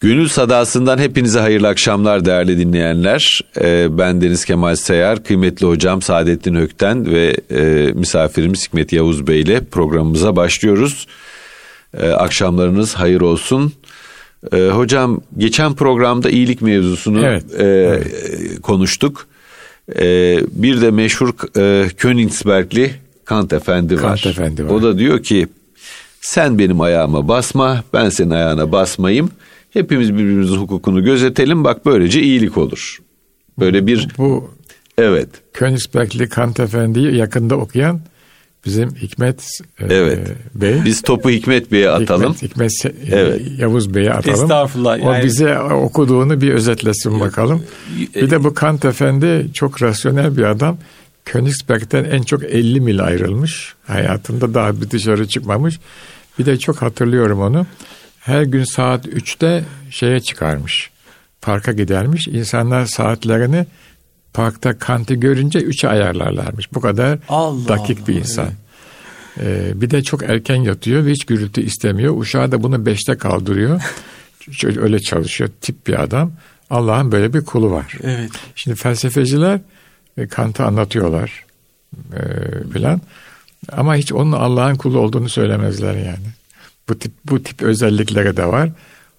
[0.00, 3.40] Gönül sadasından hepinize hayırlı akşamlar değerli dinleyenler.
[3.60, 9.40] Ee, ben Deniz Kemal Sayar, kıymetli hocam Saadettin Hökten ve e, misafirimiz Hikmet Yavuz Bey
[9.40, 11.06] ile programımıza başlıyoruz.
[11.94, 13.72] Ee, akşamlarınız hayır olsun.
[14.52, 18.60] Ee, hocam geçen programda iyilik mevzusunu Evet, e, evet.
[18.62, 19.26] konuştuk.
[19.96, 22.94] Ee, bir de meşhur e, Königsbergli
[23.24, 24.02] Kant Efendi var.
[24.02, 24.70] Kant Efendi var.
[24.70, 25.48] O da diyor ki
[26.20, 29.30] sen benim ayağıma basma ben senin ayağına basmayayım.
[29.70, 32.98] Hepimiz birbirimizin hukukunu gözetelim bak böylece iyilik olur.
[33.58, 34.50] Böyle bir Bu
[34.98, 38.00] evet Königsbergli Kant Efendi'yi yakında okuyan
[38.66, 39.48] bizim Hikmet
[39.80, 40.18] e, Evet.
[40.54, 40.74] Bey.
[40.84, 42.32] biz topu Hikmet Bey'e atalım.
[42.34, 43.42] Hikmet, Hikmet Se- Evet.
[43.58, 44.42] Yavuz Bey'e atalım.
[44.42, 47.62] Estağfurullah, O yani- bize okuduğunu bir özetlesin bakalım.
[48.16, 50.78] Bir de bu Kant Efendi çok rasyonel bir adam.
[51.24, 53.74] Königsberg'den en çok 50 mil ayrılmış.
[53.86, 55.78] Hayatında daha bir dışarı çıkmamış.
[56.38, 57.66] Bir de çok hatırlıyorum onu.
[58.20, 60.90] Her gün saat 3'te şeye çıkarmış.
[61.42, 62.28] Parka gidermiş.
[62.28, 63.66] İnsanlar saatlerini
[64.32, 66.74] parkta Kant'ı görünce 3'e ayarlarlarmış.
[66.74, 68.48] Bu kadar Allah dakik Allah, bir insan.
[69.40, 72.16] Ee, bir de çok erken yatıyor ve hiç gürültü istemiyor.
[72.16, 73.82] Uşağı da bunu beşte kaldırıyor.
[74.52, 75.50] Şöyle öyle çalışıyor.
[75.60, 76.32] Tip bir adam.
[76.70, 77.96] Allah'ın böyle bir kulu var.
[78.02, 78.30] Evet.
[78.54, 79.60] Şimdi felsefeciler
[80.16, 81.44] e, Kant'ı anlatıyorlar
[82.12, 82.20] e,
[82.72, 83.00] filan.
[83.72, 86.39] Ama hiç onun Allah'ın kulu olduğunu söylemezler yani.
[86.90, 88.70] Bu tip bu tip özellikleri de var.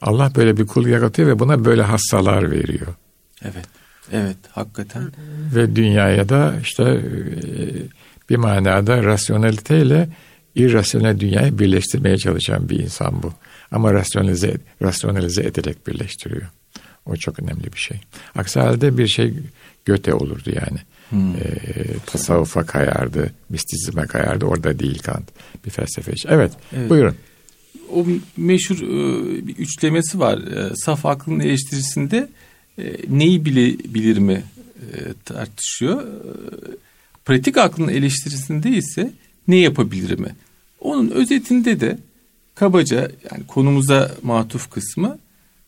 [0.01, 2.87] Allah böyle bir kul yaratıyor ve buna böyle hassalar veriyor.
[3.43, 3.65] Evet.
[4.11, 5.11] Evet hakikaten.
[5.55, 7.01] Ve dünyaya da işte e,
[8.29, 10.09] bir manada rasyoneliteyle
[10.55, 13.33] irrasyonel dünyayı birleştirmeye çalışan bir insan bu.
[13.71, 16.47] Ama rasyonalize, rasyonalize ederek birleştiriyor.
[17.05, 18.01] O çok önemli bir şey.
[18.35, 19.33] Aksi halde bir şey
[19.85, 20.79] göte olurdu yani.
[21.13, 21.43] E,
[22.05, 24.45] tasavvufa kayardı, mistizme kayardı.
[24.45, 25.29] Orada değil Kant.
[25.65, 26.27] Bir felsefeci.
[26.31, 26.89] Evet, Evet.
[26.89, 27.15] buyurun.
[27.93, 28.05] O
[28.37, 30.37] meşhur e, bir üçlemesi var.
[30.37, 32.29] E, Saf aklın eleştirisinde
[32.79, 34.43] e, neyi bile bilir mi
[34.81, 36.01] e, tartışıyor.
[36.03, 36.07] E,
[37.25, 39.13] Pratik aklın eleştirisinde ise
[39.47, 40.35] ne yapabilir mi?
[40.79, 41.97] Onun özetinde de
[42.55, 45.17] kabaca yani konumuza matuf kısmı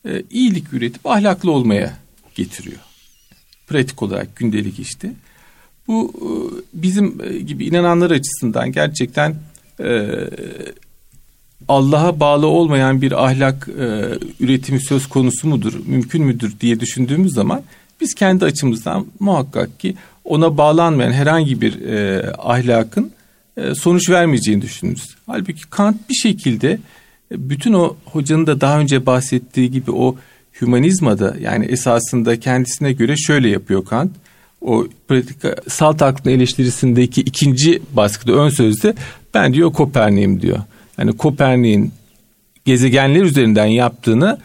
[0.06, 1.98] e, iyilik üretip ahlaklı olmaya
[2.34, 2.80] getiriyor.
[3.66, 5.12] Pratik olarak gündelik işte.
[5.88, 6.28] Bu e,
[6.82, 9.36] bizim e, gibi inananlar açısından gerçekten
[9.80, 9.86] e,
[11.68, 14.04] Allah'a bağlı olmayan bir ahlak e,
[14.40, 17.62] üretimi söz konusu mudur, mümkün müdür diye düşündüğümüz zaman
[18.00, 19.94] biz kendi açımızdan muhakkak ki
[20.24, 23.10] ona bağlanmayan herhangi bir e, ahlakın
[23.56, 25.16] e, sonuç vermeyeceğini düşünürüz.
[25.26, 26.70] Halbuki Kant bir şekilde
[27.32, 30.16] e, bütün o hocanın da daha önce bahsettiği gibi o
[30.60, 34.12] hümanizmada yani esasında kendisine göre şöyle yapıyor Kant.
[34.60, 35.36] O pratik
[35.68, 38.94] salt aklın eleştirisindeki ikinci baskıda ön sözde
[39.34, 40.58] ben diyor Kopernik'im diyor.
[40.98, 41.92] Yani Kopernik'in
[42.64, 44.38] gezegenler üzerinden yaptığını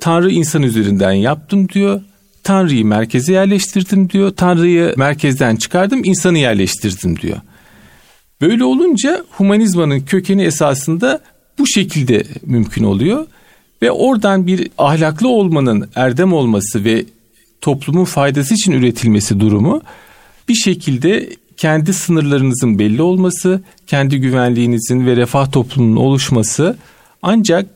[0.00, 2.00] Tanrı insan üzerinden yaptım diyor.
[2.42, 4.30] Tanrı'yı merkeze yerleştirdim diyor.
[4.30, 7.40] Tanrı'yı merkezden çıkardım, insanı yerleştirdim diyor.
[8.40, 11.20] Böyle olunca humanizmanın kökeni esasında
[11.58, 13.26] bu şekilde mümkün oluyor.
[13.82, 17.04] Ve oradan bir ahlaklı olmanın erdem olması ve
[17.60, 19.82] toplumun faydası için üretilmesi durumu
[20.48, 26.76] bir şekilde kendi sınırlarınızın belli olması, kendi güvenliğinizin ve refah toplumunun oluşması
[27.22, 27.66] ancak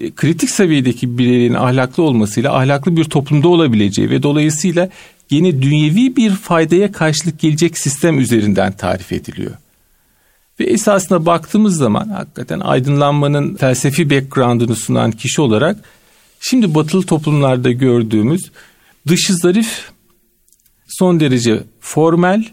[0.00, 4.88] e, kritik seviyedeki bireylerin ahlaklı olmasıyla ahlaklı bir toplumda olabileceği ve dolayısıyla
[5.30, 9.52] yeni dünyevi bir faydaya karşılık gelecek sistem üzerinden tarif ediliyor.
[10.60, 15.76] Ve esasına baktığımız zaman hakikaten aydınlanmanın felsefi background'unu sunan kişi olarak
[16.40, 18.50] şimdi batılı toplumlarda gördüğümüz
[19.08, 19.90] dışı zarif,
[20.88, 22.44] son derece formel,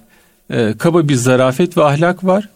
[0.49, 2.49] e, kaba bir zarafet ve ahlak var.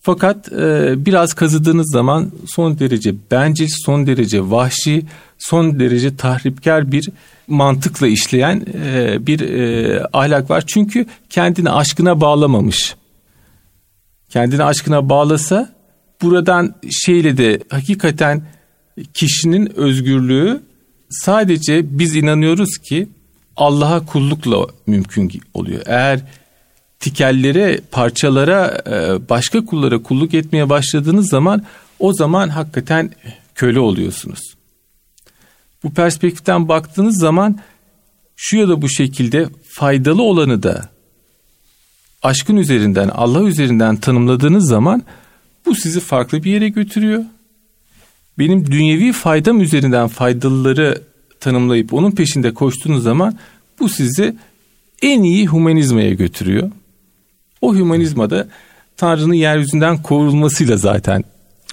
[0.00, 5.02] Fakat e, biraz kazıdığınız zaman son derece bencil, son derece vahşi,
[5.38, 7.08] son derece tahripkar bir
[7.46, 10.64] mantıkla işleyen e, bir e, ahlak var.
[10.66, 12.96] Çünkü kendini aşkına bağlamamış.
[14.28, 15.74] Kendini aşkına bağlasa
[16.22, 18.42] buradan şeyle de hakikaten
[19.14, 20.62] kişinin özgürlüğü
[21.10, 23.08] sadece biz inanıyoruz ki
[23.56, 25.82] Allah'a kullukla mümkün oluyor.
[25.86, 26.20] Eğer
[27.00, 31.62] tikellere, parçalara, e, başka kullara kulluk etmeye başladığınız zaman
[31.98, 33.10] o zaman hakikaten
[33.54, 34.40] köle oluyorsunuz.
[35.84, 37.58] Bu perspektiften baktığınız zaman
[38.36, 40.88] şu ya da bu şekilde faydalı olanı da
[42.22, 45.02] aşkın üzerinden, Allah üzerinden tanımladığınız zaman
[45.66, 47.24] bu sizi farklı bir yere götürüyor.
[48.38, 51.02] Benim dünyevi faydam üzerinden faydalıları
[51.40, 53.38] tanımlayıp onun peşinde koştuğunuz zaman
[53.80, 54.36] bu sizi
[55.02, 56.70] en iyi humanizmaya götürüyor.
[57.60, 58.48] O hümanizmada
[58.96, 61.24] Tanrı'nın yeryüzünden kovulmasıyla zaten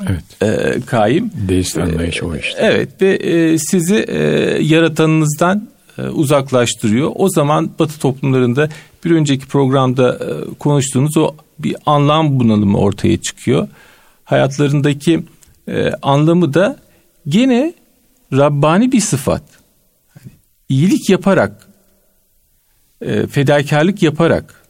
[0.01, 0.43] Evet.
[0.43, 1.31] E, kaim.
[1.47, 2.59] Deist anlayış o işte.
[2.61, 4.19] Evet ve e, sizi e,
[4.61, 7.11] yaratanınızdan e, uzaklaştırıyor.
[7.15, 8.69] O zaman Batı toplumlarında
[9.05, 13.67] bir önceki programda e, konuştuğunuz o bir anlam bunalımı ortaya çıkıyor.
[14.23, 15.23] Hayatlarındaki
[15.67, 16.77] e, anlamı da
[17.27, 17.73] gene
[18.33, 19.43] Rabbani bir sıfat.
[20.15, 20.31] Yani
[20.69, 21.67] iyilik yaparak,
[23.01, 24.62] e, fedakarlık yaparak, e,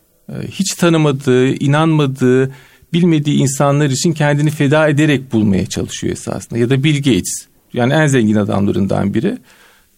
[0.47, 2.51] hiç tanımadığı, inanmadığı,
[2.93, 6.59] bilmediği insanlar için kendini feda ederek bulmaya çalışıyor esasında.
[6.59, 9.37] Ya da Bill Gates, yani en zengin adamlarından biri.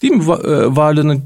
[0.02, 0.24] Değil mi?
[0.24, 1.24] Va- Varlığının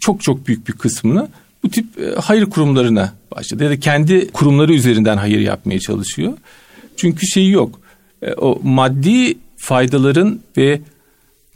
[0.00, 1.28] çok çok büyük bir kısmını
[1.62, 1.86] bu tip
[2.20, 3.64] hayır kurumlarına başladı.
[3.64, 6.32] Ya da kendi kurumları üzerinden hayır yapmaya çalışıyor.
[6.96, 7.80] Çünkü şeyi yok.
[8.36, 10.80] O maddi faydaların ve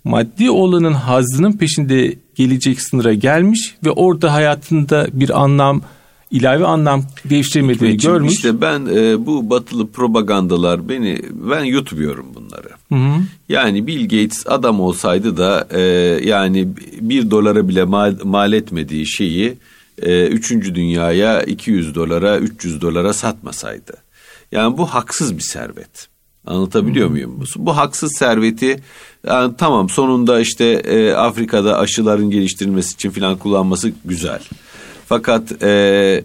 [0.04, 5.82] maddi olanın hazzının peşinde gelecek sınıra gelmiş ve orada hayatında bir anlam
[6.32, 8.32] ilave anlam değiştirmediğini Hikmetciğim, görmüş.
[8.32, 12.68] İşte ben e, bu batılı propagandalar beni ben yutmuyorum bunları.
[12.88, 13.22] Hı hı.
[13.48, 15.80] Yani Bill Gates adam olsaydı da e,
[16.28, 16.68] yani
[17.00, 19.58] bir dolara bile mal, mal etmediği şeyi
[20.02, 23.92] e, üçüncü dünyaya 200 dolara 300 dolara satmasaydı.
[24.52, 26.08] Yani bu haksız bir servet.
[26.46, 27.40] Anlatabiliyor muyum?
[27.40, 28.82] Bu, bu haksız serveti
[29.26, 34.40] yani tamam sonunda işte e, Afrika'da aşıların geliştirilmesi için filan kullanması güzel.
[35.12, 36.24] Fakat e,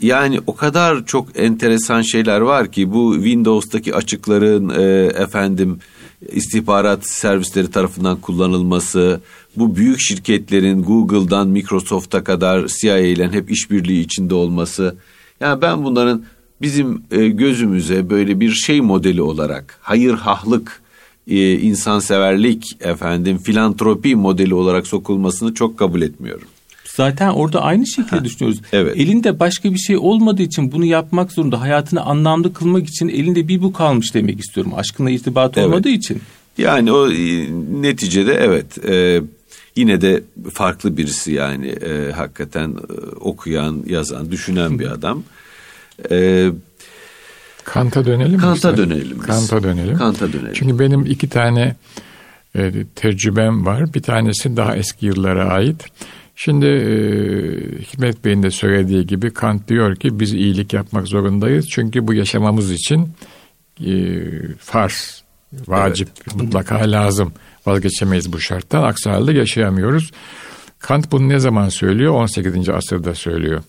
[0.00, 5.78] yani o kadar çok enteresan şeyler var ki bu Windows'taki açıkların e, efendim
[6.32, 9.20] istihbarat servisleri tarafından kullanılması,
[9.56, 14.96] bu büyük şirketlerin Google'dan Microsoft'a kadar CIA ile hep işbirliği içinde olması.
[15.40, 16.24] Yani ben bunların
[16.62, 20.82] bizim e, gözümüze böyle bir şey modeli olarak hayır hahlık,
[21.26, 26.48] e, insanseverlik, efendim filantropi modeli olarak sokulmasını çok kabul etmiyorum.
[26.98, 28.60] Zaten orada aynı şekilde düşünüyoruz.
[28.72, 28.96] evet.
[28.96, 31.60] Elinde başka bir şey olmadığı için bunu yapmak zorunda.
[31.60, 34.72] Hayatını anlamlı kılmak için elinde bir bu kalmış demek istiyorum.
[34.76, 35.66] Aşkınla irtibat Evet.
[35.66, 36.20] olmadığı için.
[36.58, 37.48] Yani o e,
[37.82, 39.22] neticede evet e,
[39.76, 40.22] yine de
[40.52, 45.22] farklı birisi yani e, hakikaten e, okuyan, yazan, düşünen bir adam.
[46.10, 46.48] E,
[47.64, 48.38] Kant'a dönelim mi?
[48.38, 49.18] Kant'a dönelim.
[49.18, 49.96] Kant'a dönelim.
[49.96, 50.52] Kant'a dönelim.
[50.54, 51.76] Çünkü benim iki tane
[52.56, 53.94] e, tecrübem var.
[53.94, 55.84] Bir tanesi daha eski yıllara ait.
[56.40, 56.92] Şimdi e,
[57.82, 61.68] Hikmet Bey'in de söylediği gibi Kant diyor ki biz iyilik yapmak zorundayız.
[61.68, 63.08] Çünkü bu yaşamamız için
[63.86, 63.92] e,
[64.58, 67.32] farz, vacip, mutlaka lazım.
[67.66, 68.82] Vazgeçemeyiz bu şarttan.
[68.82, 70.10] Aksi halde yaşayamıyoruz.
[70.78, 72.12] Kant bunu ne zaman söylüyor?
[72.12, 72.68] 18.
[72.68, 73.62] asırda söylüyor.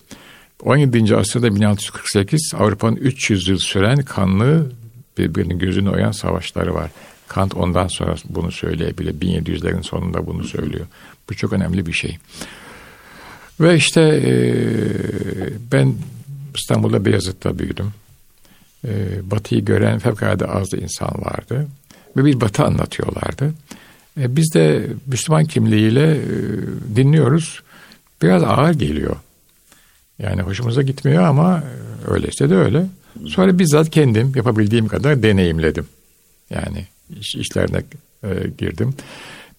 [0.62, 1.16] 17.
[1.16, 4.72] asırda 1648 Avrupa'nın 300 yıl süren kanlı
[5.18, 6.90] birbirinin gözünü oyan savaşları var.
[7.30, 9.14] Kant ondan sonra bunu söyleyebilir.
[9.14, 10.86] 1700'lerin sonunda bunu söylüyor.
[11.28, 12.18] Bu çok önemli bir şey.
[13.60, 14.32] Ve işte e,
[15.72, 15.94] ben
[16.54, 17.92] İstanbul'da Beyazıt'ta büyüdüm.
[18.84, 18.90] E,
[19.30, 21.68] batıyı gören fevkalade az insan vardı.
[22.16, 23.52] Ve bir batı anlatıyorlardı.
[24.20, 26.20] E, biz de Müslüman kimliğiyle e,
[26.96, 27.62] dinliyoruz.
[28.22, 29.16] Biraz ağır geliyor.
[30.18, 31.62] Yani hoşumuza gitmiyor ama
[32.06, 32.86] öyleyse de öyle.
[33.26, 35.86] Sonra bizzat kendim yapabildiğim kadar deneyimledim.
[36.50, 36.86] Yani
[37.20, 37.82] iş, işlerine
[38.24, 38.28] e,
[38.58, 38.94] girdim.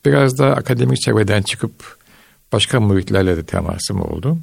[0.06, 1.98] Biraz da akademik çevreden çıkıp
[2.52, 4.38] başka muhitlerle de temasım oldu.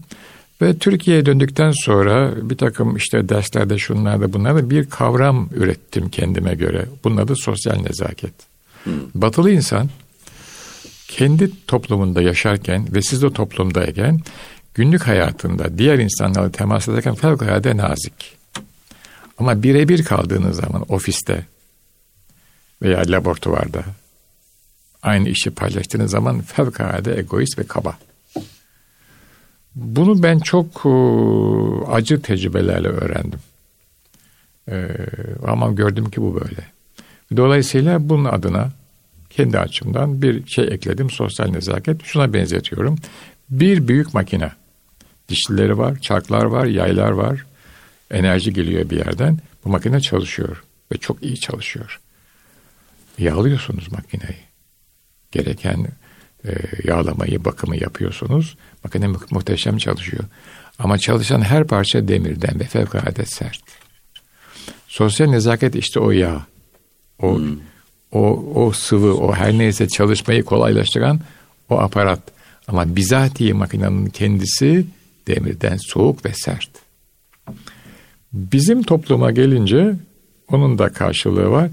[0.63, 6.87] Ve Türkiye'ye döndükten sonra bir takım işte derslerde şunlarda bunlarda bir kavram ürettim kendime göre.
[7.05, 8.33] Bunun adı sosyal nezaket.
[9.15, 9.89] Batılı insan
[11.09, 14.21] kendi toplumunda yaşarken ve siz de toplumdayken
[14.75, 18.37] günlük hayatında diğer insanlarla temas ederken fevkalade nazik.
[19.39, 21.47] Ama birebir kaldığınız zaman ofiste
[22.83, 23.85] veya laboratuvarda
[25.03, 27.99] aynı işi paylaştığınız zaman fevkalade egoist ve kaba.
[29.75, 30.91] Bunu ben çok e,
[31.93, 33.41] acı tecrübelerle öğrendim.
[34.71, 34.89] E,
[35.47, 36.67] ama gördüm ki bu böyle.
[37.37, 38.71] Dolayısıyla bunun adına
[39.31, 41.11] kendi açımdan bir şey ekledim.
[41.11, 42.05] Sosyal nezaket.
[42.05, 42.97] Şuna benzetiyorum.
[43.51, 44.53] Bir büyük makine.
[45.29, 47.47] Dişlileri var, çarklar var, yaylar var.
[48.11, 49.39] Enerji geliyor bir yerden.
[49.65, 52.01] Bu makine çalışıyor ve çok iyi çalışıyor.
[53.19, 54.39] Yağlıyorsunuz makineyi.
[55.31, 55.87] Gereken
[56.45, 56.51] e,
[56.85, 58.57] yağlamayı, bakımı yapıyorsunuz.
[58.85, 60.25] Makine mu- muhteşem çalışıyor.
[60.79, 63.61] Ama çalışan her parça demirden ve fevkalade sert.
[64.89, 66.47] Sosyal nezaket işte o yağ.
[67.23, 67.41] O
[68.13, 68.21] o
[68.55, 71.21] o sıvı, o her neyse çalışmayı kolaylaştıran
[71.69, 72.21] o aparat.
[72.69, 74.87] Ama bizatihi makinenin kendisi
[75.27, 76.71] demirden soğuk ve sert.
[78.33, 79.95] Bizim topluma gelince
[80.49, 81.71] onun da karşılığı var.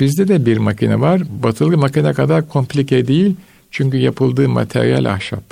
[0.00, 1.22] Bizde de bir makine var.
[1.42, 3.36] Batılı makine kadar komplike değil.
[3.70, 5.44] Çünkü yapıldığı materyal ahşap.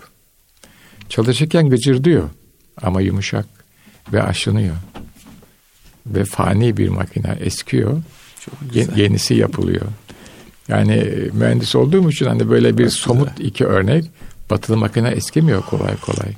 [1.09, 2.29] Çalışırken gıcırdıyor
[2.83, 3.47] ama yumuşak
[4.13, 4.77] ve aşınıyor.
[6.07, 8.03] Ve fani bir makine eskiyor
[8.41, 8.55] Çok
[8.97, 9.87] yenisi yapılıyor.
[10.69, 13.49] Yani mühendis olduğum için hani böyle bir Çok somut güzel.
[13.49, 14.05] iki örnek
[14.51, 16.33] batılı makine eskimiyor kolay kolay.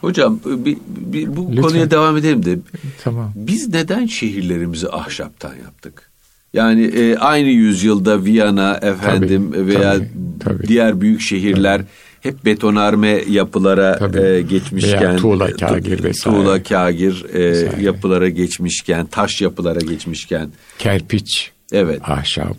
[0.00, 1.62] Hocam bir, bir, bu Lütfen.
[1.62, 2.58] konuya devam edelim de.
[3.04, 3.32] Tamam.
[3.34, 6.10] Biz neden şehirlerimizi ahşaptan yaptık?
[6.52, 10.08] Yani e, aynı yüzyılda Viyana efendim tabii, veya tabii,
[10.40, 10.68] tabii.
[10.68, 11.88] diğer büyük şehirler tabii.
[12.20, 14.20] hep betonarme yapılara tabii.
[14.20, 16.36] e, geçmişken veya tuğla kagir vesaire.
[16.36, 20.48] Tuğla kagir e, yapılara geçmişken, taş yapılara geçmişken
[20.78, 22.00] kerpiç, evet.
[22.04, 22.56] ahşap,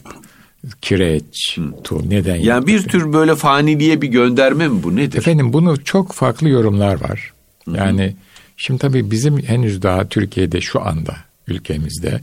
[0.81, 2.35] kireç, tuğ neden?
[2.35, 5.17] Yani bir tür böyle faniliğe bir gönderme mi bu nedir?
[5.17, 7.33] Efendim bunu çok farklı yorumlar var.
[7.73, 8.13] Yani Hı-hı.
[8.57, 11.15] şimdi tabii bizim henüz daha Türkiye'de şu anda
[11.47, 12.21] ülkemizde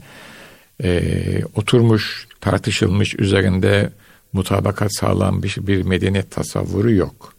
[0.83, 3.89] e, oturmuş, tartışılmış, üzerinde
[4.33, 7.33] mutabakat sağlanmış bir medeniyet tasavvuru yok.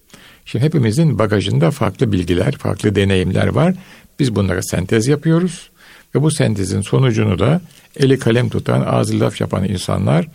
[0.44, 3.74] Şimdi hepimizin bagajında farklı bilgiler, farklı deneyimler var.
[4.18, 5.70] Biz bunlara sentez yapıyoruz
[6.14, 7.60] ve bu sentezin sonucunu da
[7.96, 10.28] eli kalem tutan, ağzı laf yapan insanlar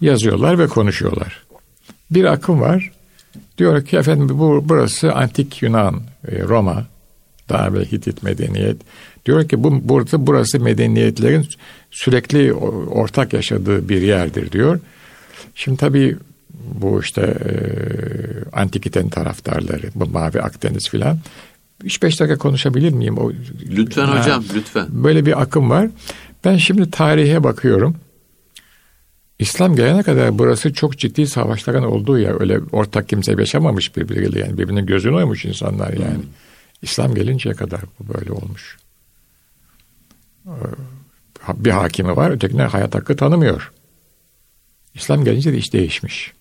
[0.00, 1.44] yazıyorlar ve konuşuyorlar.
[2.10, 2.90] Bir akım var.
[3.58, 6.86] Diyor ki efendim bu burası antik Yunan, e, Roma,
[7.48, 8.76] daha böyle Hitit medeniyet.
[9.26, 11.46] Diyor ki bu burada burası medeniyetlerin
[11.90, 14.80] sürekli ortak yaşadığı bir yerdir diyor.
[15.54, 16.16] Şimdi tabii
[16.74, 17.54] bu işte e,
[18.52, 21.18] antikiten taraftarları, bu Mavi Akdeniz filan.
[21.84, 23.18] 3-5 dakika konuşabilir miyim?
[23.18, 23.32] O,
[23.70, 24.86] lütfen ha, hocam, lütfen.
[24.90, 25.88] Böyle bir akım var.
[26.44, 27.96] Ben şimdi tarihe bakıyorum.
[29.38, 32.40] İslam gelene kadar burası çok ciddi savaşların olduğu yer.
[32.40, 36.14] Öyle ortak kimse yaşamamış birbiriyle yani birbirinin gözünü oymuş insanlar yani.
[36.14, 36.22] Hmm.
[36.82, 38.76] İslam gelinceye kadar bu böyle olmuş.
[40.46, 40.50] Ee,
[41.54, 43.72] bir hakimi var, ötekine hayat hakkı tanımıyor.
[44.94, 46.32] İslam gelince de iş değişmiş.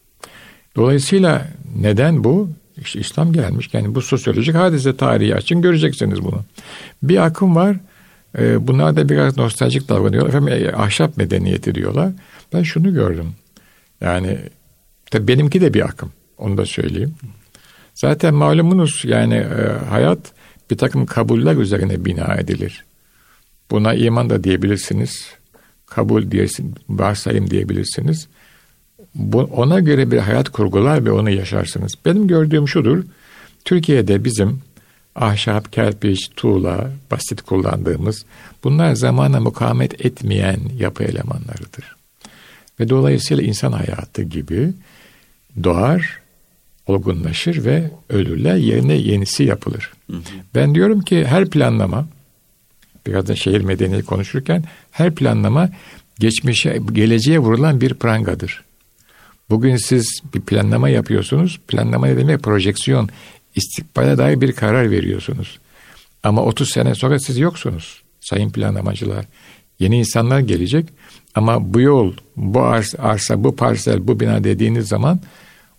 [0.75, 2.49] Dolayısıyla neden bu?
[2.77, 3.69] İşte İslam gelmiş.
[3.73, 6.41] Yani bu sosyolojik hadise tarihi açın göreceksiniz bunu.
[7.03, 7.77] Bir akım var.
[8.37, 10.27] E, bunlar da biraz nostaljik davranıyor.
[10.27, 12.11] Efendim e, ahşap medeniyeti diyorlar.
[12.53, 13.33] Ben şunu gördüm.
[14.01, 14.37] Yani
[15.11, 16.11] tabii benimki de bir akım.
[16.37, 17.15] Onu da söyleyeyim.
[17.93, 20.19] Zaten malumunuz yani e, hayat
[20.71, 22.85] bir takım kabuller üzerine bina edilir.
[23.71, 25.27] Buna iman da diyebilirsiniz.
[25.85, 28.27] Kabul diyesin, varsayım diyebilirsiniz.
[29.15, 31.93] Bu, ona göre bir hayat kurgular ve onu yaşarsınız.
[32.05, 33.03] Benim gördüğüm şudur.
[33.65, 34.61] Türkiye'de bizim
[35.15, 38.25] ahşap, kerpiç, tuğla, basit kullandığımız
[38.63, 41.95] bunlar zamana mukavemet etmeyen yapı elemanlarıdır.
[42.79, 44.73] Ve dolayısıyla insan hayatı gibi
[45.63, 46.19] doğar,
[46.87, 49.91] olgunlaşır ve ölürler yerine yenisi yapılır.
[50.09, 50.21] Hı hı.
[50.55, 52.07] Ben diyorum ki her planlama
[53.07, 55.69] biraz da şehir medeniyeti konuşurken her planlama
[56.19, 58.63] geçmişe geleceğe vurulan bir prangadır.
[59.49, 61.59] Bugün siz bir planlama yapıyorsunuz.
[61.67, 62.43] Planlama ne demek?
[62.43, 63.09] Projeksiyon.
[63.55, 65.59] istikbale dair bir karar veriyorsunuz.
[66.23, 69.25] Ama 30 sene sonra siz yoksunuz sayın planlamacılar.
[69.79, 70.89] Yeni insanlar gelecek
[71.35, 72.61] ama bu yol, bu
[72.99, 75.19] arsa, bu parsel, bu bina dediğiniz zaman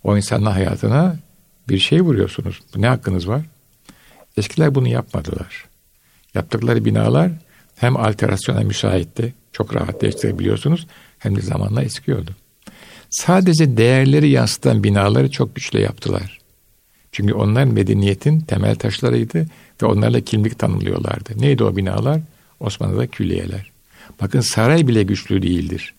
[0.03, 1.15] o insanın hayatına
[1.69, 2.61] bir şey vuruyorsunuz.
[2.75, 3.41] Ne hakkınız var?
[4.37, 5.65] Eskiler bunu yapmadılar.
[6.33, 7.31] Yaptıkları binalar
[7.75, 10.87] hem alterasyona müsaitti, çok rahat değiştirebiliyorsunuz,
[11.19, 12.31] hem de zamanla eskiyordu.
[13.09, 16.39] Sadece değerleri yansıtan binaları çok güçlü yaptılar.
[17.11, 19.45] Çünkü onlar medeniyetin temel taşlarıydı
[19.81, 21.41] ve onlarla kimlik tanımlıyorlardı.
[21.41, 22.21] Neydi o binalar?
[22.59, 23.71] Osmanlı'da külliyeler.
[24.21, 25.93] Bakın saray bile güçlü değildir.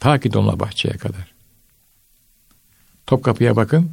[0.00, 1.32] Ta ki Dolmabahçe'ye kadar.
[3.06, 3.90] Topkapı'ya bakın.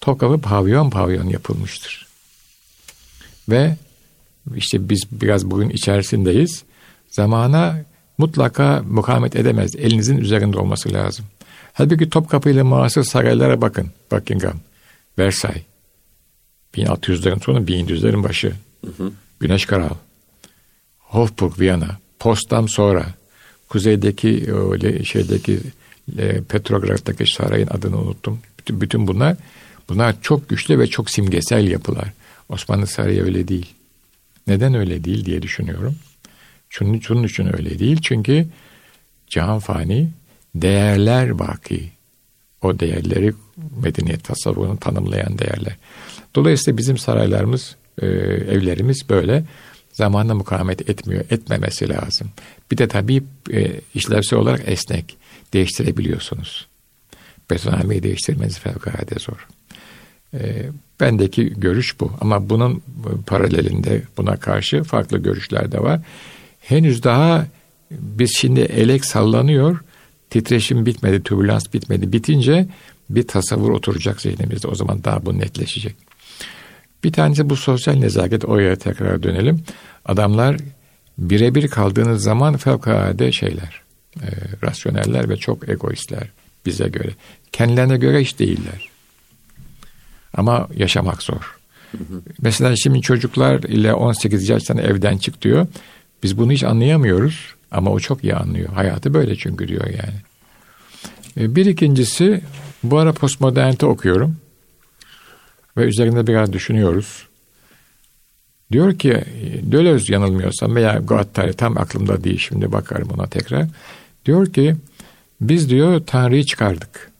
[0.00, 2.06] Topkapı pavyon pavyon yapılmıştır.
[3.48, 3.76] Ve
[4.56, 6.64] işte biz biraz bugün içerisindeyiz.
[7.08, 7.84] Zamana
[8.18, 9.76] mutlaka mukavemet edemez.
[9.76, 11.24] Elinizin üzerinde olması lazım.
[11.72, 13.90] Halbuki Topkapı ile muasır saraylara bakın.
[14.12, 14.60] Buckingham,
[15.18, 15.62] Versailles.
[16.74, 18.52] 1600'lerin sonu 1700'lerin başı.
[18.84, 19.12] Hı hı.
[19.40, 19.94] Güneş Kral,
[20.98, 23.06] Hofburg, Viyana, Postam sonra,
[23.68, 25.60] kuzeydeki öyle şeydeki
[26.18, 28.38] e, Petrograd'daki sarayın adını unuttum.
[28.58, 29.36] Bütün, bütün bunlar
[29.88, 32.12] bunlar çok güçlü ve çok simgesel yapılar.
[32.48, 33.74] Osmanlı Sarayı öyle değil.
[34.50, 35.96] Neden öyle değil diye düşünüyorum.
[36.70, 38.00] Şunun, şunun için öyle değil.
[38.02, 38.46] Çünkü
[39.26, 40.08] cihan fani,
[40.54, 41.90] değerler baki.
[42.62, 43.32] O değerleri
[43.82, 45.76] medeniyet tasavvurunu tanımlayan değerler.
[46.34, 49.44] Dolayısıyla bizim saraylarımız, e, evlerimiz böyle
[49.92, 52.30] zamanla mukavemet etmiyor, etmemesi lazım.
[52.70, 55.16] Bir de tabii e, işlevsel olarak esnek,
[55.52, 56.66] değiştirebiliyorsunuz.
[57.50, 59.48] Betonarmeyi değiştirmeniz fevkalade zor.
[61.00, 62.82] E, bendeki görüş bu ama bunun
[63.26, 66.00] paralelinde buna karşı farklı görüşler de var.
[66.60, 67.46] Henüz daha
[67.90, 69.80] biz şimdi elek sallanıyor,
[70.30, 72.12] titreşim bitmedi, türbülans bitmedi.
[72.12, 72.66] Bitince
[73.10, 74.68] bir tasavvur oturacak zihnimizde.
[74.68, 75.96] O zaman daha bu netleşecek.
[77.04, 78.44] Bir tanesi bu sosyal nezaket.
[78.44, 79.60] Oraya tekrar dönelim.
[80.04, 80.56] Adamlar
[81.18, 83.80] birebir kaldığınız zaman fevkalade şeyler.
[84.22, 84.28] e,
[84.66, 86.28] rasyoneller ve çok egoistler
[86.66, 87.10] bize göre.
[87.52, 88.89] Kendilerine göre hiç değiller.
[90.34, 91.58] Ama yaşamak zor.
[91.92, 92.22] Hı hı.
[92.40, 95.66] Mesela şimdi çocuklar ile 18 yaştan evden çık diyor.
[96.22, 98.68] Biz bunu hiç anlayamıyoruz ama o çok iyi anlıyor.
[98.68, 100.20] Hayatı böyle çünkü diyor yani.
[101.36, 102.42] E, bir ikincisi
[102.82, 104.36] bu ara postmodernite okuyorum
[105.76, 107.26] ve üzerinde biraz düşünüyoruz.
[108.72, 109.24] Diyor ki
[109.70, 113.66] Dölöz yanılmıyorsam veya Guattari tam aklımda değil şimdi bakarım ona tekrar.
[114.26, 114.76] Diyor ki
[115.40, 117.10] biz diyor Tanrı'yı çıkardık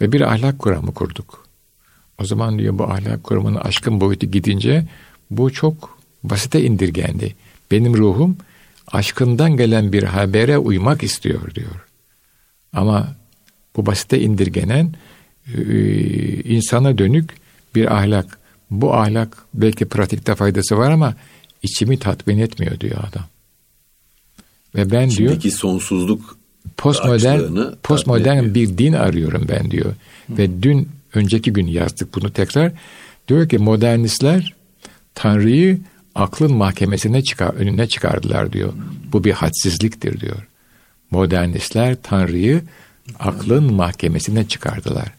[0.00, 1.47] ve bir ahlak kuramı kurduk.
[2.22, 4.86] O zaman diyor bu ahlak kuramının aşkın boyutu gidince
[5.30, 7.34] bu çok basite indirgendi.
[7.70, 8.36] Benim ruhum
[8.92, 11.86] aşkından gelen bir habere uymak istiyor diyor.
[12.72, 13.16] Ama
[13.76, 14.94] bu basite indirgenen
[16.44, 17.34] insana dönük
[17.74, 18.38] bir ahlak.
[18.70, 21.14] Bu ahlak belki pratikte faydası var ama
[21.62, 23.24] içimi tatmin etmiyor diyor adam.
[24.74, 26.38] Ve ben Şimdiki diyor sonsuzluk
[26.76, 29.94] postmodern postmodern bir din arıyorum ben diyor.
[30.26, 30.38] Hı.
[30.38, 32.72] Ve dün önceki gün yazdık bunu tekrar.
[33.28, 34.54] Diyor ki modernistler
[35.14, 35.78] Tanrı'yı
[36.14, 38.72] aklın mahkemesine çıkar, önüne çıkardılar diyor.
[39.12, 40.46] Bu bir hadsizliktir diyor.
[41.10, 42.62] Modernistler Tanrı'yı
[43.18, 45.12] aklın mahkemesine çıkardılar.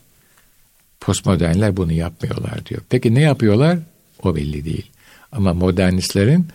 [1.00, 2.82] Postmodernler bunu yapmıyorlar diyor.
[2.90, 3.80] Peki ne yapıyorlar?
[4.24, 4.92] O belli değil.
[5.32, 6.48] Ama modernistlerin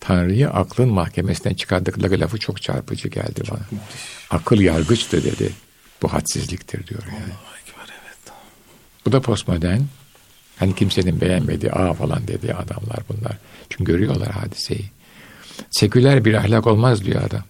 [0.00, 3.60] Tanrı'yı aklın mahkemesine çıkardıkları lafı çok çarpıcı geldi bana.
[4.30, 5.52] Akıl yargıçtı dedi.
[6.02, 7.32] Bu hadsizliktir diyor yani.
[9.06, 9.80] Bu da postmodern.
[10.56, 13.38] Hani kimsenin beğenmediği a falan dediği adamlar bunlar.
[13.68, 14.84] Çünkü görüyorlar hadiseyi.
[15.70, 17.42] Seküler bir ahlak olmaz diyor adam.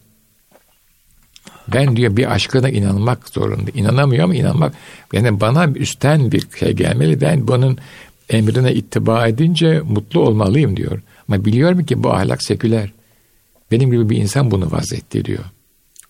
[1.69, 3.71] Ben diyor bir aşkına inanmak zorunda.
[3.75, 4.75] İnanamıyor ama inanmak.
[5.13, 7.21] Yani bana üstten bir şey gelmeli.
[7.21, 7.79] Ben bunun
[8.29, 11.01] emrine ittiba edince mutlu olmalıyım diyor.
[11.29, 12.93] Ama biliyorum ki bu ahlak seküler.
[13.71, 15.45] Benim gibi bir insan bunu vazetti diyor.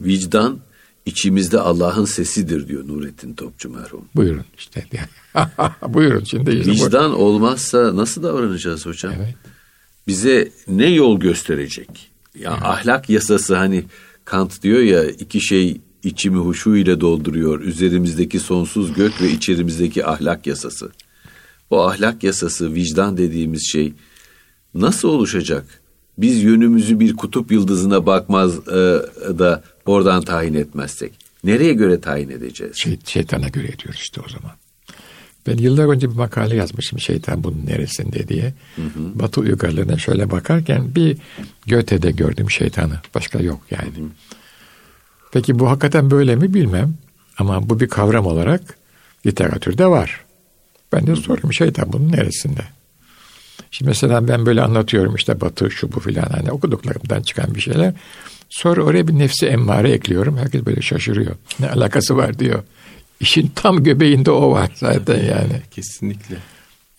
[0.01, 0.59] Vicdan
[1.07, 4.05] içimizde Allah'ın sesidir diyor Nurettin Topçu merhum.
[4.15, 4.87] Buyurun işte.
[5.89, 6.51] Buyurun şimdi.
[6.51, 7.17] Işte Vicdan bu.
[7.17, 9.13] olmazsa nasıl davranacağız hocam?
[9.17, 9.35] Evet.
[10.07, 12.11] Bize ne yol gösterecek?
[12.39, 12.63] Ya evet.
[12.65, 13.85] ahlak yasası hani
[14.25, 17.61] Kant diyor ya iki şey içimi huşu ile dolduruyor.
[17.61, 20.91] Üzerimizdeki sonsuz gök ve içerimizdeki ahlak yasası.
[21.71, 23.93] Bu ahlak yasası, vicdan dediğimiz şey
[24.75, 25.83] nasıl oluşacak?
[26.19, 28.73] Biz yönümüzü bir kutup yıldızına bakmaz e,
[29.39, 31.13] da oradan tayin etmezsek.
[31.45, 32.77] Nereye göre tayin edeceğiz?
[32.77, 34.53] Şey, şeytana göre ediyoruz işte o zaman.
[35.47, 38.55] Ben yıllar önce bir makale yazmışım şeytan bunun neresinde diye.
[38.77, 39.19] Hı hı.
[39.19, 41.17] Batı uygarlığına şöyle bakarken bir
[41.67, 43.01] Göte'de gördüm şeytanı.
[43.15, 43.97] Başka yok yani.
[43.97, 44.09] Hı hı.
[45.33, 46.95] Peki bu hakikaten böyle mi bilmem.
[47.39, 48.79] Ama bu bir kavram olarak
[49.27, 50.25] literatürde var.
[50.93, 52.63] Ben de soruyorum şeytan bunun neresinde?
[53.71, 57.95] Şimdi mesela ben böyle anlatıyorum işte batı şu bu filan hani okuduklarımdan çıkan bir şeyler.
[58.53, 60.37] Sonra oraya bir nefsi emmare ekliyorum.
[60.37, 61.37] Herkes böyle şaşırıyor.
[61.61, 62.63] Ne alakası var diyor.
[63.21, 65.63] İşin tam göbeğinde o var zaten yani.
[65.71, 66.37] Kesinlikle.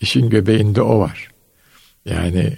[0.00, 1.30] İşin göbeğinde o var.
[2.04, 2.56] Yani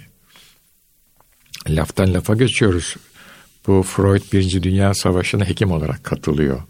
[1.69, 2.95] laftan lafa geçiyoruz.
[3.67, 6.61] Bu Freud Birinci Dünya Savaşı'na hekim olarak katılıyor.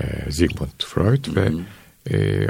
[0.00, 1.36] Ee, Sigmund Freud hı hı.
[1.36, 1.50] ve
[2.10, 2.46] e,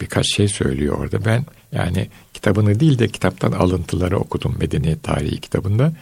[0.00, 1.24] birkaç şey söylüyor orada.
[1.24, 5.92] Ben yani kitabını değil de kitaptan alıntıları okudum Medeniyet Tarihi kitabında.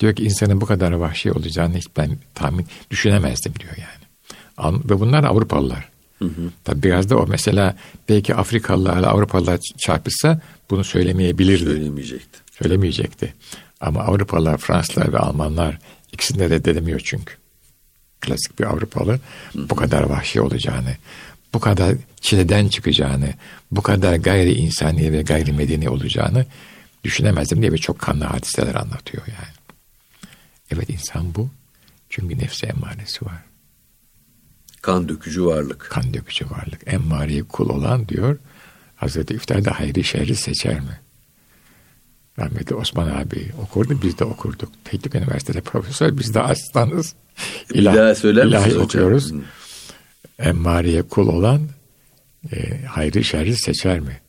[0.00, 4.04] Diyor ki insanın bu kadar vahşi olacağını hiç ben tahmin düşünemezdim diyor yani.
[4.90, 5.88] Ve bunlar Avrupalılar.
[6.18, 6.50] Hı hı.
[6.64, 7.76] Tabii biraz da o mesela
[8.08, 11.64] belki Afrikalılarla Avrupalılar çarpışsa bunu söylemeyebilirdi.
[11.64, 12.38] Söylemeyecekti.
[12.58, 13.34] Söylemeyecekti.
[13.80, 15.78] Ama Avrupalılar, Fransızlar ve Almanlar
[16.12, 17.34] ikisini de reddedemiyor çünkü.
[18.20, 19.20] Klasik bir Avrupalı
[19.52, 20.96] hı bu kadar vahşi olacağını,
[21.54, 23.34] bu kadar çileden çıkacağını,
[23.70, 26.46] bu kadar gayri insani ve gayri medeni olacağını
[27.04, 29.53] düşünemezdim diye bir çok kanlı hadiseler anlatıyor yani.
[30.74, 31.48] Evet insan bu.
[32.10, 33.42] Çünkü nefse emmaresi var.
[34.82, 35.80] Kan dökücü varlık.
[35.90, 36.80] Kan dökücü varlık.
[36.86, 38.38] Emmariye kul olan diyor.
[38.96, 41.00] Hazreti İftar'da hayri şerri seçer mi?
[42.38, 44.68] Rahmetli Osman abi okurdu, biz de okurduk.
[44.84, 47.14] Teknik Üniversitede profesör, biz de asistanız.
[47.74, 49.24] İlah, İlah söyler ilahi okuyoruz.
[49.24, 49.42] Hocam?
[50.38, 51.60] Emmariye kul olan
[52.52, 54.20] e, hayri şerri seçer mi?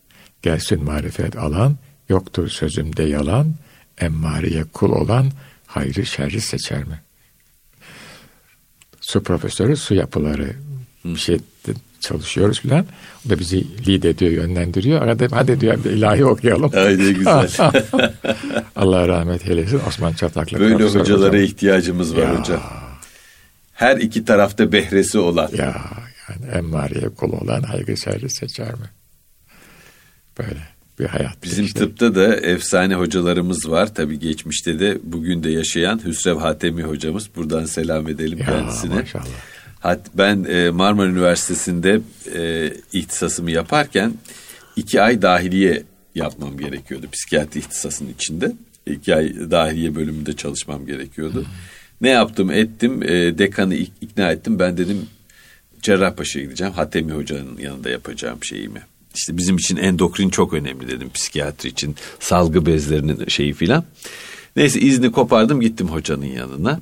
[0.42, 1.78] Gelsin marifet alan,
[2.10, 3.56] yoktur sözümde yalan,
[3.98, 5.32] emmariye kul olan
[5.76, 7.02] hayrı şerri seçer mi?
[9.02, 10.56] Su profesörü su yapıları
[11.06, 11.40] bir şey
[12.00, 12.86] çalışıyoruz filan.
[13.26, 15.02] O da bizi lead ediyor, yönlendiriyor.
[15.02, 16.72] Arada hadi diyor bir ilahi okuyalım.
[16.72, 17.50] Haydi güzel.
[18.76, 20.60] Allah rahmet eylesin Osman Çataklı.
[20.60, 21.44] Böyle hocalara hocam.
[21.44, 22.40] ihtiyacımız var ya.
[22.40, 22.62] hocam.
[23.74, 25.50] Her iki tarafta behresi olan.
[25.58, 25.76] Ya
[26.30, 28.90] yani emmariye kul olan haygı şerri seçer mi?
[30.40, 30.75] Böyle.
[31.00, 31.44] Bir hayat.
[31.44, 31.80] Bizim işte.
[31.80, 33.96] tıpta da efsane hocalarımız var.
[33.96, 37.30] Tabii geçmişte de bugün de yaşayan Hüsrev Hatemi hocamız.
[37.36, 38.94] Buradan selam edelim ya, kendisine.
[38.94, 39.26] Maşallah.
[39.80, 42.02] Hat, ben e, Marmara Üniversitesi'nde
[42.36, 44.14] e, ihtisasımı yaparken
[44.76, 45.84] iki ay dahiliye
[46.16, 47.06] yapmam gerekiyordu.
[47.12, 48.52] Psikiyatri ihtisasının içinde.
[48.86, 51.40] iki ay dahiliye bölümünde çalışmam gerekiyordu.
[51.40, 51.52] Hmm.
[52.02, 54.60] Ne yaptım ettim e, dekanı ikna ettim.
[54.60, 55.06] Ben dedim
[55.82, 56.74] Cerrahpaşa'ya gideceğim.
[56.74, 58.82] Hatemi Hoca'nın yanında yapacağım şeyimi.
[59.16, 61.96] İşte bizim için endokrin çok önemli dedim psikiyatri için.
[62.20, 63.84] Salgı bezlerinin şeyi filan.
[64.56, 66.82] Neyse izni kopardım gittim hocanın yanına.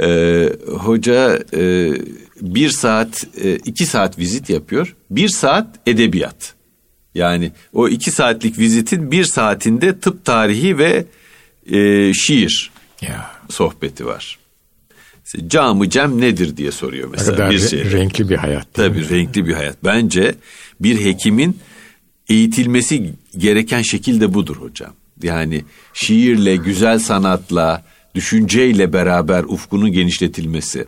[0.00, 1.92] Ee, hoca e,
[2.40, 4.96] bir saat, e, iki saat vizit yapıyor.
[5.10, 6.54] Bir saat edebiyat.
[7.14, 11.04] Yani o iki saatlik vizitin bir saatinde tıp tarihi ve
[11.66, 13.30] e, şiir ya.
[13.50, 14.38] sohbeti var.
[15.46, 17.36] Camı cem nedir diye soruyor mesela.
[17.36, 17.92] kadar bir şey.
[17.92, 18.74] renkli bir hayat.
[18.74, 19.10] Tabii mi?
[19.10, 19.76] renkli bir hayat.
[19.84, 20.34] Bence
[20.80, 21.58] bir hekimin
[22.28, 24.92] eğitilmesi gereken şekil de budur hocam.
[25.22, 25.64] Yani
[25.94, 30.86] şiirle, güzel sanatla, düşünceyle beraber ufkunun genişletilmesi.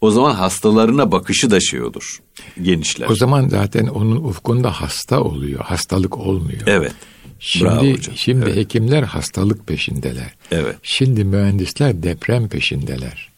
[0.00, 2.18] O zaman hastalarına bakışı da şey olur,
[2.62, 3.08] genişler.
[3.08, 6.60] O zaman zaten onun ufkunda hasta oluyor, hastalık olmuyor.
[6.66, 6.92] Evet.
[7.38, 8.16] Şimdi Bravo hocam.
[8.16, 8.56] şimdi evet.
[8.56, 10.34] hekimler hastalık peşindeler.
[10.50, 10.76] Evet.
[10.82, 13.30] Şimdi mühendisler deprem peşindeler.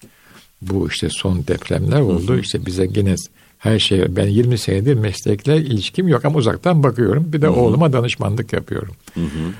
[0.62, 2.32] Bu işte son depremler oldu.
[2.32, 2.40] Hı hı.
[2.40, 3.14] İşte bize yine
[3.58, 7.32] her şey ben 20 senedir meslekle ilişkim yok ama uzaktan bakıyorum.
[7.32, 7.54] Bir de hı hı.
[7.54, 8.94] oğluma danışmanlık yapıyorum.
[9.14, 9.52] Hı hı.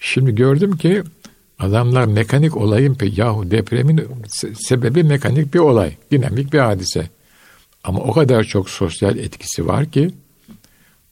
[0.00, 1.02] Şimdi gördüm ki
[1.58, 4.00] adamlar mekanik olayın pe yahu depremin
[4.54, 7.08] sebebi mekanik bir olay, dinamik bir hadise.
[7.84, 10.10] Ama o kadar çok sosyal etkisi var ki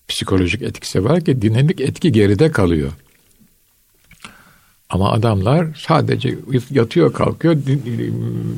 [0.08, 2.92] psikolojik etkisi var ki dinamik etki geride kalıyor.
[4.90, 6.38] Ama adamlar sadece
[6.70, 7.56] yatıyor kalkıyor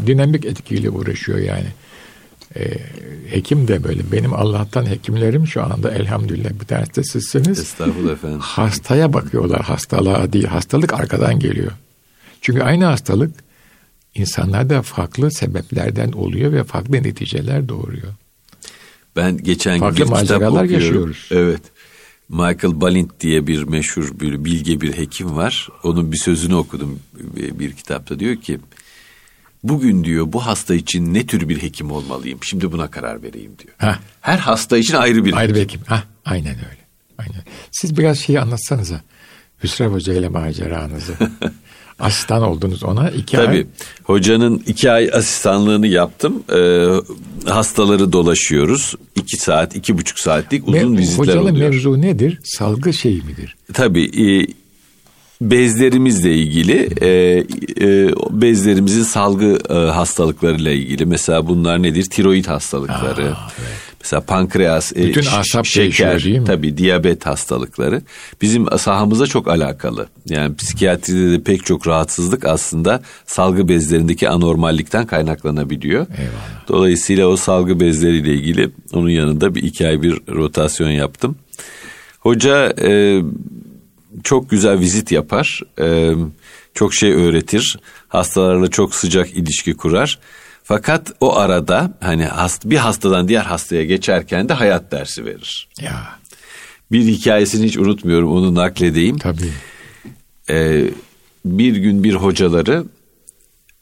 [0.07, 1.67] dinamik etkiyle uğraşıyor yani.
[2.57, 2.79] Ee,
[3.31, 4.13] hekim de böyle.
[4.13, 7.59] Benim Allah'tan hekimlerim şu anda elhamdülillah bir tanesi de sizsiniz.
[7.59, 8.39] Estağfurullah efendim.
[8.41, 10.45] Hastaya bakıyorlar hastalığa değil.
[10.45, 11.73] Hastalık arkadan geliyor.
[12.41, 13.31] Çünkü aynı hastalık
[14.15, 18.13] insanlarda farklı sebeplerden oluyor ve farklı neticeler doğuruyor.
[19.17, 20.71] Ben geçen gün bir kitap okuyorum.
[20.71, 21.29] yaşıyoruz.
[21.31, 21.61] Evet.
[22.29, 25.69] Michael Balint diye bir meşhur bir bilge bir hekim var.
[25.83, 27.01] Onun bir sözünü okudum
[27.59, 28.19] bir kitapta.
[28.19, 28.59] Diyor ki
[29.65, 32.39] bugün diyor bu hasta için ne tür bir hekim olmalıyım?
[32.43, 33.75] Şimdi buna karar vereyim diyor.
[33.79, 33.99] Heh.
[34.21, 35.55] Her hasta için ayrı bir ayrı hekim.
[35.55, 35.97] bir hekim.
[35.97, 36.83] Heh, aynen öyle.
[37.19, 37.43] Aynen.
[37.71, 39.01] Siz biraz şeyi anlatsanıza.
[39.63, 41.13] Hüsrev Hoca ile maceranızı.
[41.99, 43.67] asistan oldunuz ona iki Tabii, ay.
[44.05, 46.43] Hocanın iki ay asistanlığını yaptım.
[46.55, 46.87] Ee,
[47.51, 48.95] hastaları dolaşıyoruz.
[49.17, 51.55] iki saat, iki buçuk saatlik uzun Me- vizitler hocanın oluyor.
[51.55, 52.39] Hocanın mevzu nedir?
[52.45, 53.57] Salgı şeyi midir?
[53.73, 54.05] Tabii.
[54.05, 54.47] E,
[55.41, 57.09] bezlerimizle ilgili e,
[57.81, 62.05] e, bezlerimizin salgı e, hastalıklarıyla ilgili mesela bunlar nedir?
[62.05, 63.33] Tiroid hastalıkları.
[63.35, 63.92] Aa, evet.
[64.03, 66.45] Mesela pankreas, e, Bütün asap şeker, değil mi?
[66.45, 68.03] tabii diyabet hastalıkları
[68.43, 70.07] bizim sahamıza çok alakalı.
[70.29, 76.07] Yani psikiyatride de pek çok rahatsızlık aslında salgı bezlerindeki anormallikten kaynaklanabiliyor.
[76.19, 76.69] Eyvallah.
[76.69, 81.37] Dolayısıyla o salgı bezleriyle ilgili onun yanında bir iki ay bir rotasyon yaptım.
[82.21, 83.23] Hoca e,
[84.25, 86.13] çok güzel vizit yapar, e,
[86.75, 90.19] çok şey öğretir, hastalarla çok sıcak ilişki kurar.
[90.65, 95.69] Fakat o arada hani hast, bir hastadan diğer hastaya geçerken de hayat dersi verir.
[95.81, 96.19] Ya.
[96.93, 99.19] Bir hikayesini hiç unutmuyorum onu nakledeyim.
[99.19, 99.53] Tabii.
[100.51, 100.91] Ee,
[101.45, 102.85] bir gün bir hocaları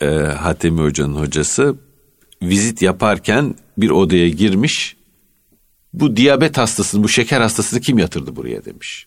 [0.00, 1.76] e, Hatemi Hoca'nın hocası
[2.42, 4.96] vizit yaparken bir odaya girmiş.
[5.92, 9.06] Bu diyabet hastasını, bu şeker hastasını kim yatırdı buraya demiş.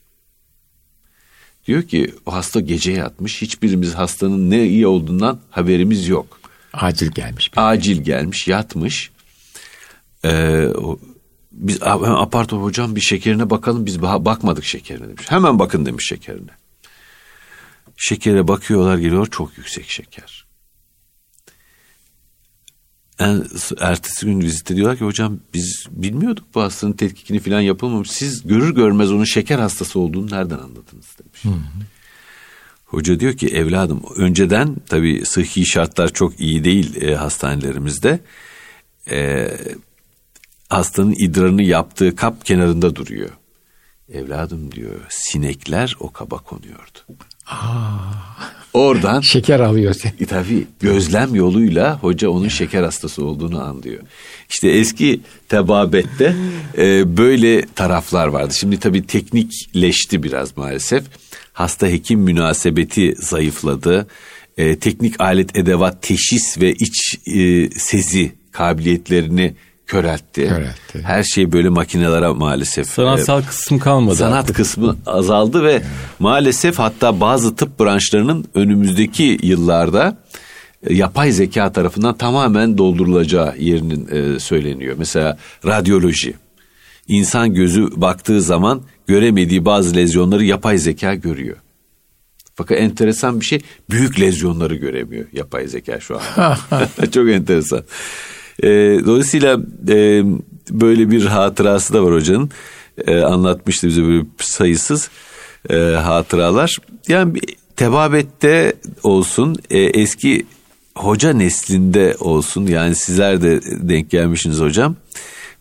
[1.68, 3.42] Diyor ki o hasta gece yatmış.
[3.42, 6.40] Hiçbirimiz hastanın ne iyi olduğundan haberimiz yok.
[6.74, 7.52] Acil gelmiş.
[7.56, 9.12] Acil gelmiş, yatmış.
[10.26, 10.68] Ee,
[11.52, 15.32] biz apar hocam bir şekerine bakalım biz bakmadık şekerine demiş.
[15.32, 16.52] Hemen bakın demiş şekerine.
[17.98, 20.46] Şekere bakıyorlar geliyor çok yüksek şeker.
[23.20, 23.44] Yani
[23.80, 28.12] ertesi gün vizite diyorlar ki hocam biz bilmiyorduk bu hastanın tetkikini falan yapılmamış.
[28.12, 31.44] Siz görür görmez onun şeker hastası olduğunu nereden anladınız demiş.
[31.44, 31.84] Hı hı.
[32.94, 38.20] Hoca diyor ki evladım önceden tabii sıhhi şartlar çok iyi değil e, hastanelerimizde.
[39.12, 39.48] E,
[40.70, 43.30] hastanın idrarını yaptığı kap kenarında duruyor.
[44.10, 47.00] Evladım diyor sinekler o kaba konuyordu.
[47.48, 48.44] Aa.
[48.74, 49.96] Oradan şeker alıyor.
[50.20, 54.04] E, tabii gözlem yoluyla hoca onun şeker hastası olduğunu anlıyor.
[54.50, 56.36] İşte eski tebabette
[56.78, 58.54] e, böyle taraflar vardı.
[58.54, 61.04] Şimdi tabii teknikleşti biraz maalesef
[61.54, 64.08] hasta hekim münasebeti zayıfladı.
[64.58, 69.54] E, teknik alet edevat teşhis ve iç e, sezi kabiliyetlerini
[70.02, 70.48] köreltti.
[70.48, 71.02] Köreltti.
[71.04, 72.88] Her şey böyle makinelere maalesef.
[72.88, 74.16] Sanatsal e, kısım kalmadı.
[74.16, 74.56] Sanat artık.
[74.56, 75.82] kısmı azaldı ve
[76.20, 80.18] maalesef hatta bazı tıp branşlarının önümüzdeki yıllarda
[80.84, 84.96] e, yapay zeka tarafından tamamen doldurulacağı yerinin e, söyleniyor.
[85.00, 86.34] Mesela radyoloji.
[87.08, 91.58] İnsan gözü baktığı zaman göremediği bazı lezyonları yapay zeka görüyor.
[92.56, 96.58] Fakat enteresan bir şey büyük lezyonları göremiyor yapay zeka şu an.
[97.12, 97.84] Çok enteresan.
[98.60, 98.68] E,
[99.06, 100.24] dolayısıyla e,
[100.70, 102.50] böyle bir hatırası da var hocanın.
[103.08, 105.10] E, anlatmıştı bize böyle sayısız
[105.70, 106.78] e, hatıralar.
[107.08, 107.44] Yani bir
[107.76, 110.46] tebabette olsun e, eski
[110.96, 114.96] hoca neslinde olsun yani sizler de denk gelmişsiniz hocam.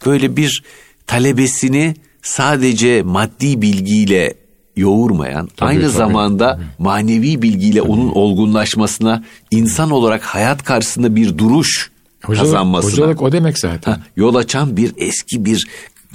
[0.06, 0.62] Böyle bir
[1.06, 4.34] talebesini sadece maddi bilgiyle
[4.76, 11.91] yoğurmayan, Tabii, aynı tabii, zamanda manevi bilgiyle onun olgunlaşmasına, insan olarak hayat karşısında bir duruş
[12.22, 13.92] Hocalık, kazanmasına hocalık o demek zaten.
[13.92, 15.66] ha, yol açan bir eski bir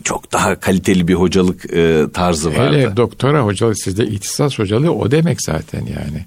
[0.03, 2.77] çok daha kaliteli bir hocalık e, tarzı vardı.
[2.77, 6.25] Hele doktora hocalık sizde ihtisas hocalığı o demek zaten yani.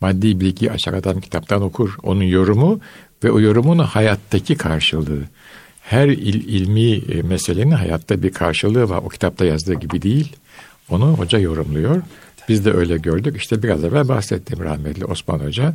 [0.00, 1.96] Maddi bilgi açık adam kitaptan okur.
[2.02, 2.80] Onun yorumu
[3.24, 5.22] ve o yorumun hayattaki karşılığı.
[5.80, 9.00] Her il, ilmi e, meselenin hayatta bir karşılığı var.
[9.04, 10.32] O kitapta yazdığı gibi değil.
[10.90, 12.02] Onu hoca yorumluyor.
[12.48, 13.36] Biz de öyle gördük.
[13.36, 15.74] İşte biraz evvel bahsettim rahmetli Osman Hoca.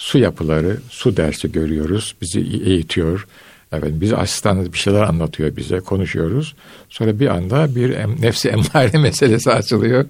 [0.00, 2.14] Su yapıları, su dersi görüyoruz.
[2.22, 3.26] Bizi eğitiyor.
[3.72, 6.54] Evet, biz asistanız bir şeyler anlatıyor bize, konuşuyoruz.
[6.88, 10.04] Sonra bir anda bir em, nefsi emmare meselesi açılıyor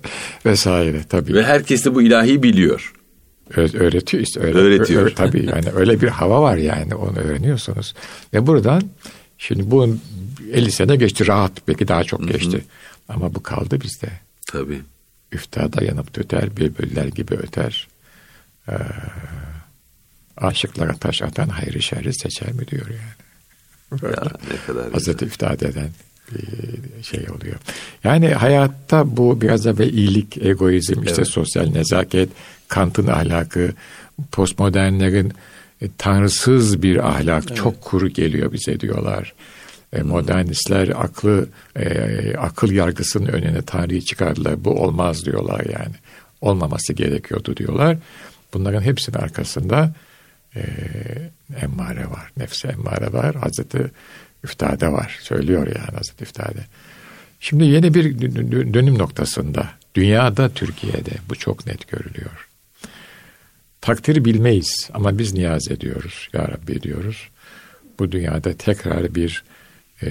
[0.47, 1.35] vesaire tabii.
[1.35, 2.93] Ve herkes de bu ilahi biliyor.
[3.57, 4.41] Ö- öğretiyor işte.
[4.41, 5.07] Öyle, Öğretiyor.
[5.07, 7.95] ö- tabii yani öyle bir hava var yani onu öğreniyorsunuz.
[8.35, 8.83] Ve buradan
[9.39, 9.97] şimdi bu
[10.53, 12.65] 50 sene geçti rahat belki daha çok geçti.
[13.09, 14.09] Ama bu kaldı bizde.
[14.47, 14.81] Tabii.
[15.33, 17.89] Üftada yanıp tüter, bülbüller gibi öter.
[18.69, 18.73] Ee,
[20.41, 24.03] aşıklara taş atan hayrı şerri seçer mi diyor yani.
[24.03, 24.17] Böyle.
[24.17, 24.93] Ya ne kadar.
[24.93, 25.91] Hazreti Üftad eden
[26.35, 27.57] bir şey oluyor.
[28.05, 31.29] Yani hayatta bu biraz da ve iyilik, egoizm, işte Evet.
[31.29, 32.29] sosyal nezaket,
[32.69, 33.73] Kant'ın ahlakı,
[34.33, 35.33] postmodernlerin
[35.83, 39.35] e, tanrısız bir ahlak çok kuru geliyor bize diyorlar.
[39.93, 44.65] E, modernistler aklı e, akıl yargısının önüne tarihi çıkardılar.
[44.65, 45.95] Bu olmaz diyorlar yani.
[46.41, 47.97] Olmaması gerekiyordu diyorlar.
[48.55, 49.95] Bunların hepsinin arkasında
[50.57, 50.63] e,
[51.63, 52.33] emmare var.
[52.37, 53.35] Nefsi emmare var.
[53.35, 53.91] Hazreti
[54.45, 55.19] Üftade var.
[55.23, 56.65] Söylüyor yani Hazreti Üftade.
[57.41, 59.71] Şimdi yeni bir dö- dö- dönüm noktasında.
[59.95, 62.49] Dünyada, Türkiye'de bu çok net görülüyor.
[63.81, 66.29] Takdiri bilmeyiz ama biz niyaz ediyoruz.
[66.33, 67.29] Ya Rabbi diyoruz.
[67.99, 69.45] Bu dünyada tekrar bir
[70.03, 70.09] e,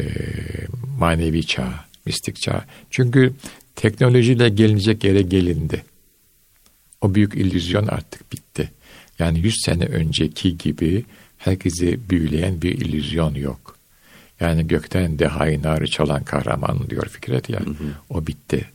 [0.98, 2.66] manevi çağ, mistik çağ.
[2.90, 3.34] Çünkü
[3.76, 5.84] teknolojiyle gelinecek yere gelindi.
[7.02, 8.72] O büyük illüzyon artık bitti.
[9.20, 11.06] Yani 100 sene önceki gibi
[11.38, 13.76] herkesi büyüleyen bir illüzyon yok.
[14.40, 17.60] Yani gökten dehayı narı çalan kahraman diyor Fikret ya.
[18.10, 18.66] O bitti.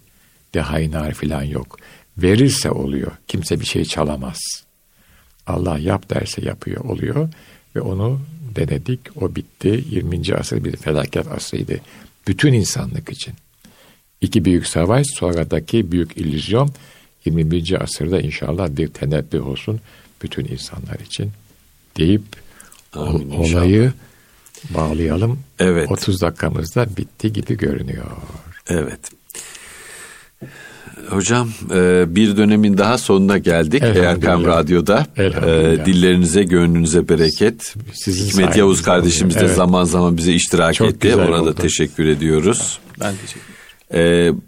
[0.54, 1.78] Dehayı nar filan yok.
[2.18, 3.12] Verirse oluyor.
[3.28, 4.38] Kimse bir şey çalamaz.
[5.46, 7.28] Allah yap derse yapıyor oluyor
[7.76, 8.20] ve onu
[8.56, 10.34] denedik o bitti 20.
[10.34, 11.80] asır bir felaket asrıydı
[12.28, 13.34] bütün insanlık için
[14.20, 16.70] İki büyük savaş sonradaki büyük illüzyon
[17.24, 17.82] 21.
[17.82, 19.80] asırda inşallah bir tenebbüh olsun
[20.24, 21.30] bütün insanlar için
[21.96, 22.22] deyip
[22.92, 23.92] Amin olayı
[24.70, 25.38] bağlayalım.
[25.58, 25.90] Evet.
[25.90, 28.06] 30 dakikamızda bitti gibi görünüyor.
[28.68, 29.00] Evet.
[31.08, 33.82] Hocam e, bir dönemin daha sonuna geldik.
[33.82, 35.06] Erkam Radyo'da.
[35.16, 37.74] E, dillerinize, gönlünüze bereket.
[37.92, 39.40] Sizin Hikmet Yavuz kardeşimiz de.
[39.40, 39.56] Evet.
[39.56, 41.14] zaman zaman bize iştirak Çok etti.
[41.16, 42.78] Ona da teşekkür ediyoruz.
[43.00, 43.54] Ben teşekkür
[43.90, 44.36] ederim.
[44.36, 44.40] E,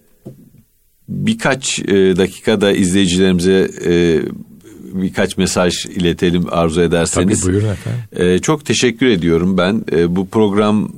[1.09, 1.85] birkaç e,
[2.17, 3.71] dakikada izleyicilerimize
[4.93, 7.47] birkaç mesaj iletelim arzu Tabii ederseniz.
[7.47, 8.01] buyurun efendim.
[8.17, 9.85] Ee, çok teşekkür ediyorum ben.
[9.93, 10.89] Ee, bu programı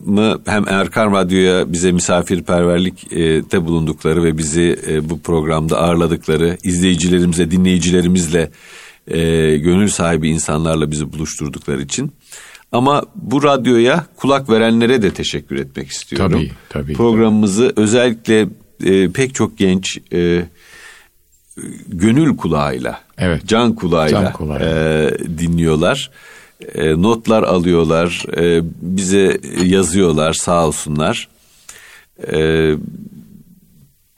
[0.46, 8.50] hem Erkan Radyo'ya bize misafirperverlikte bulundukları ve bizi e, bu programda ağırladıkları, izleyicilerimize, dinleyicilerimizle,
[9.08, 9.18] e,
[9.56, 12.12] gönül sahibi insanlarla bizi buluşturdukları için.
[12.72, 16.32] Ama bu radyoya kulak verenlere de teşekkür etmek istiyorum.
[16.32, 16.92] Tabii, tabii.
[16.92, 18.48] Programımızı özellikle
[18.84, 20.42] e, pek çok genç e,
[21.88, 23.46] gönül kulağıyla, Evet.
[23.46, 24.68] can kulağıyla, Can kulağıyla.
[24.68, 26.10] e, dinliyorlar.
[26.74, 31.28] E, notlar alıyorlar, e, bize yazıyorlar sağ olsunlar.
[32.32, 32.70] E,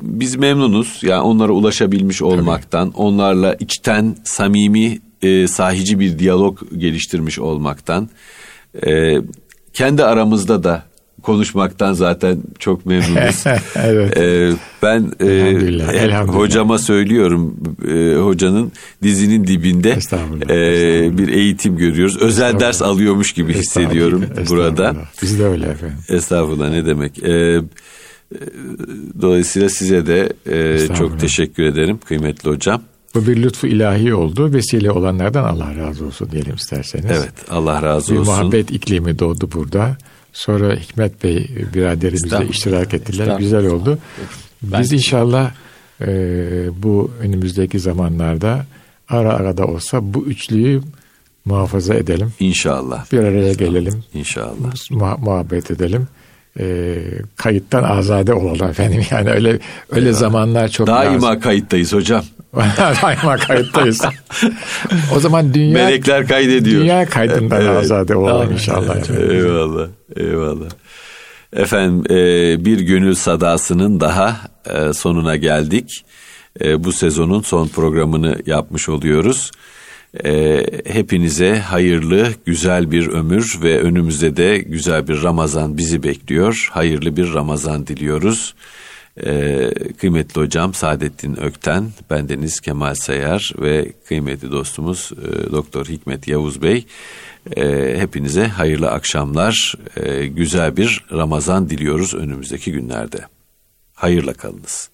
[0.03, 8.09] biz memnunuz yani onlara ulaşabilmiş olmaktan, onlarla içten samimi, e, sahici bir diyalog geliştirmiş olmaktan.
[8.87, 9.17] E,
[9.73, 10.83] kendi aramızda da
[11.23, 13.45] konuşmaktan zaten çok memnunuz.
[13.77, 14.17] evet.
[14.17, 14.51] Ee,
[14.83, 16.39] ben e, Elhamdülillah, hep elhamdülillah.
[16.41, 17.57] hocama söylüyorum
[17.89, 21.19] e, hocanın dizinin dibinde Estağfurullah, e, estağfurullah.
[21.19, 22.17] bir eğitim görüyoruz.
[22.23, 24.97] Özel ders alıyormuş gibi hissediyorum Estağfurullah, burada.
[25.23, 25.97] Biz de öyle efendim.
[26.09, 27.23] Estağfurullah ne demek.
[27.25, 27.61] Ee, e,
[29.23, 32.83] dolayısıyla size de e, çok teşekkür ederim kıymetli hocam.
[33.15, 34.53] Bu bir lütfu ilahi oldu.
[34.53, 37.05] Vesile olanlardan Allah razı olsun diyelim isterseniz.
[37.11, 38.35] Evet Allah razı Bir olsun.
[38.35, 39.97] muhabbet iklimi doğdu burada.
[40.33, 42.51] Sonra Hikmet Bey biraderimizle Estağfurullah.
[42.55, 43.39] iştirak ettiler.
[43.39, 43.99] Güzel oldu.
[44.63, 45.51] Ben- Biz inşallah
[46.01, 46.07] e,
[46.83, 48.67] bu önümüzdeki zamanlarda
[49.09, 50.81] ara ara da olsa bu üçlüyü
[51.45, 52.33] muhafaza edelim.
[52.41, 53.13] İnşallah.
[53.13, 54.05] Bir araya gelelim.
[54.15, 54.75] İnşallah.
[54.91, 56.09] muha- muhabbet edelim.
[56.61, 56.97] E,
[57.37, 59.03] kayıttan azade olalım efendim.
[59.11, 59.59] Yani öyle
[59.91, 61.41] öyle zamanlar çok Daima lazım.
[61.41, 62.25] kayıttayız hocam.
[63.03, 64.01] Daima kayıttayız.
[65.17, 66.81] o zaman dünya Melekler kaydediyor.
[66.83, 67.77] dünya kaydından Evet.
[67.77, 68.53] azade olalım Amin.
[68.53, 68.97] inşallah.
[68.97, 69.31] efendim.
[69.31, 70.67] Eyvallah, eyvallah.
[71.57, 74.37] Efendim e, bir gönül sadasının daha
[74.71, 76.05] e, sonuna geldik.
[76.61, 79.51] E, bu sezonun son programını yapmış oluyoruz.
[80.87, 86.69] Hepinize hayırlı, güzel bir ömür ve önümüzde de güzel bir Ramazan bizi bekliyor.
[86.73, 88.55] Hayırlı bir Ramazan diliyoruz.
[89.17, 89.71] E,
[90.01, 96.87] kıymetli hocam Saadettin Ökten, bendeniz Kemal Sayar ve kıymetli dostumuz e, Doktor Hikmet Yavuz Bey.
[97.57, 103.19] E, hepinize hayırlı akşamlar, e, güzel bir Ramazan diliyoruz önümüzdeki günlerde.
[103.95, 104.91] Hayırla kalınız.